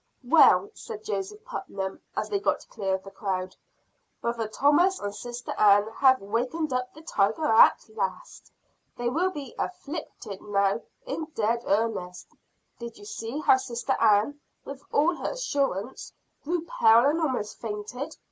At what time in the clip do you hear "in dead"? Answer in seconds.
11.05-11.61